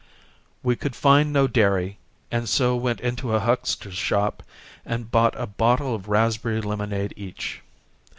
We 0.63 0.75
could 0.75 0.95
find 0.95 1.31
no 1.31 1.45
dairy 1.45 1.99
and 2.31 2.49
so 2.49 2.75
we 2.75 2.81
went 2.81 3.01
into 3.01 3.35
a 3.35 3.39
huckster's 3.39 3.93
shop 3.93 4.41
and 4.83 5.11
bought 5.11 5.39
a 5.39 5.45
bottle 5.45 5.93
of 5.93 6.07
raspberry 6.09 6.59
lemonade 6.59 7.13
each. 7.15 7.61